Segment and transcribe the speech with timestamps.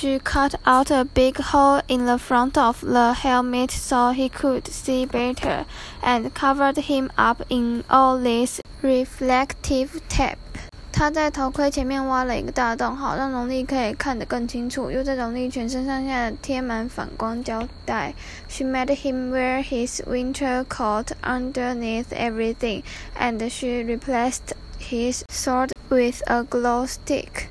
[0.00, 4.66] She cut out a big hole in the front of the helmet so he could
[4.66, 5.64] see better,
[6.02, 10.38] and covered him up in all this reflective tape.
[10.92, 18.14] 她在头盔前面挖了一个大洞，好让荣利可以看得更清楚，又在荣利全身上下贴满反光胶带。
[18.48, 22.82] She made him wear his winter coat underneath everything,
[23.18, 27.48] and she replaced his sword with a glow stick.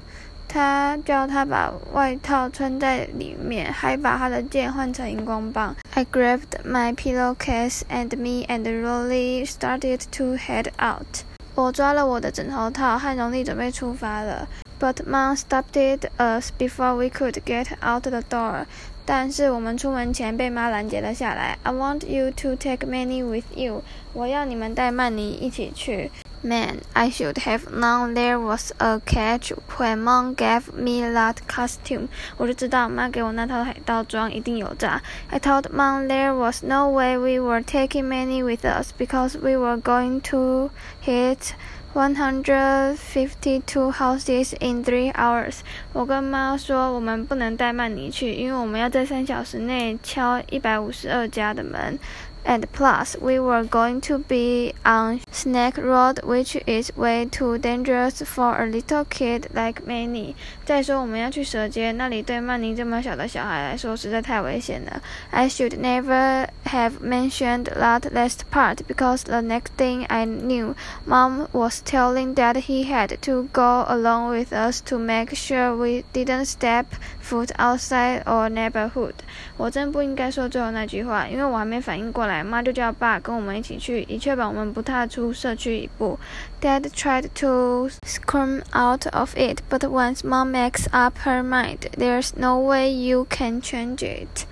[0.52, 5.76] 他叫他把外套穿在里面，还把他的剑换成荧光棒。
[5.94, 11.22] I grabbed my pillowcase and me and Rolly started to head out.
[11.54, 14.48] 我抓了我的枕头套，和荣利准备出发了。
[14.80, 18.64] But Mom stopped us before we could get out the door.
[19.06, 21.58] 但是我们出门前被妈拦截了下来。
[21.62, 23.82] I want you to take Manny with you.
[24.12, 26.10] 我要你们带曼尼一起去。
[26.42, 32.08] Man, I should have known there was a catch when Mom gave me that costume.
[32.38, 35.02] 我就知道妈给我那套海盗装一定有诈。
[35.28, 39.76] I told Mom there was no way we were taking Manny with us because we were
[39.76, 40.70] going to
[41.04, 41.52] hit
[41.92, 45.58] 152 houses in three hours。
[45.92, 51.98] 我跟妈说，我们不能带曼尼去，因为我们要在三小时内敲一百五十二家的门。
[52.47, 58.55] and plus, we were going to be on Snake Road, which is way too dangerous for
[58.61, 60.35] a little kid like Manny.
[60.63, 65.01] 再说我们要去蛇街，那里对曼妮这么小的小孩来说实在太危险了。
[65.31, 70.75] I should never have mentioned that last part because the next thing I knew,
[71.07, 76.03] Mom was telling Dad he had to go along with us to make sure we
[76.13, 76.85] didn't step
[77.19, 79.15] foot outside our neighborhood.
[79.57, 82.28] 我真不应该说最后那句话，因为我还没反应过来。
[82.30, 86.18] 来，妈就叫爸跟我们一起去，以确保我们不踏出社区一步。
[86.62, 92.60] Dad tried to scream out of it, but once Mom makes up her mind, there's no
[92.60, 94.46] way you can change it.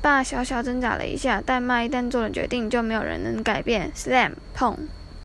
[0.00, 3.90] 爸小小挣扎了一下，但妈一旦做了决定，就没有人能改变。
[3.96, 4.78] Slam，碰。